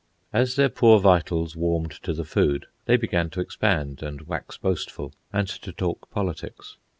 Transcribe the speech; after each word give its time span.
As 0.33 0.55
their 0.55 0.67
poor 0.69 0.99
vitals 0.99 1.55
warmed 1.55 1.91
to 2.01 2.11
the 2.11 2.25
food, 2.25 2.65
they 2.85 2.97
began 2.97 3.29
to 3.29 3.39
expand 3.39 4.01
and 4.01 4.21
wax 4.27 4.57
boastful, 4.57 5.13
and 5.31 5.47
to 5.47 5.71
talk 5.71 6.09
politics. 6.09 6.77